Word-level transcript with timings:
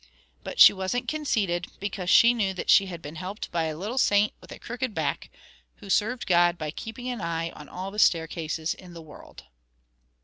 But 0.43 0.59
she 0.59 0.73
wasn't 0.73 1.07
conceited, 1.07 1.67
because 1.79 2.09
she 2.09 2.33
knew 2.33 2.55
that 2.55 2.71
she 2.71 2.87
had 2.87 3.03
been 3.03 3.17
helped 3.17 3.51
by 3.51 3.65
a 3.65 3.77
little 3.77 3.99
saint 3.99 4.33
with 4.41 4.51
a 4.51 4.57
crooked 4.57 4.95
back, 4.95 5.29
who 5.75 5.91
served 5.91 6.25
God 6.25 6.57
by 6.57 6.71
keeping 6.71 7.07
an 7.09 7.21
eye 7.21 7.51
on 7.51 7.69
all 7.69 7.91
the 7.91 7.99
staircases 7.99 8.73
in 8.73 8.95
the 8.95 9.01
world. 9.03 9.43